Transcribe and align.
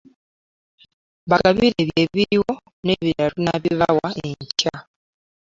Bagabire 1.29 1.75
ebyo 1.83 1.95
ebiriwo 2.03 2.51
n'ebirala 2.85 3.29
tunnabibawa 3.33 4.07
enkya 4.27 4.75